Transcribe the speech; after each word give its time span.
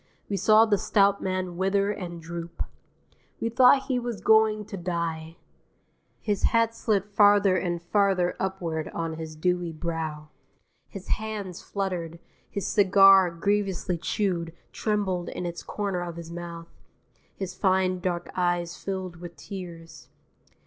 We 0.27 0.35
saw 0.35 0.65
the 0.65 0.79
stout 0.79 1.21
man 1.21 1.57
wither 1.57 1.91
and 1.91 2.19
droop. 2.19 2.63
We 3.39 3.49
thought 3.49 3.83
he 3.83 3.99
was 3.99 4.19
going 4.19 4.65
to 4.65 4.75
die. 4.75 5.37
His 6.19 6.41
hat 6.41 6.73
slid 6.73 7.05
farther 7.05 7.55
and 7.55 7.79
farther 7.79 8.35
upward 8.39 8.89
on 8.95 9.13
his 9.17 9.35
dewy 9.35 9.71
brow. 9.71 10.29
His 10.89 11.07
hands 11.09 11.61
fluttered. 11.61 12.17
His 12.49 12.65
cigar, 12.65 13.29
grievously 13.29 13.99
chewed, 13.99 14.53
trembled 14.71 15.29
in 15.29 15.45
its 15.45 15.61
corner 15.61 15.99
of 16.01 16.15
his 16.15 16.31
mouth. 16.31 16.73
His 17.35 17.53
fine 17.53 17.99
dark 17.99 18.31
eyes 18.35 18.83
filled 18.83 19.17
with 19.17 19.35
tears. 19.35 20.07